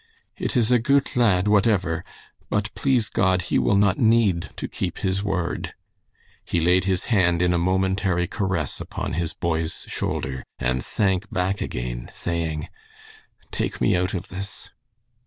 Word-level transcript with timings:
"It 0.35 0.57
is 0.57 0.71
a 0.71 0.79
goot 0.79 1.15
lad 1.15 1.47
whatever, 1.47 2.03
but 2.49 2.73
please 2.73 3.07
God 3.07 3.43
he 3.53 3.59
will 3.59 3.75
not 3.75 3.99
need 3.99 4.49
to 4.55 4.67
keep 4.67 4.97
his 4.97 5.21
word." 5.23 5.75
He 6.43 6.59
laid 6.59 6.85
his 6.85 7.03
hand 7.13 7.39
in 7.39 7.53
a 7.53 7.59
momentary 7.59 8.25
caress 8.25 8.81
upon 8.81 9.13
his 9.13 9.35
boy's 9.35 9.81
shoulder, 9.87 10.43
and 10.57 10.83
sank 10.83 11.29
back 11.31 11.61
again, 11.61 12.09
saying, 12.11 12.67
"Take 13.51 13.79
me 13.79 13.95
out 13.95 14.15
of 14.15 14.29
this." 14.29 14.71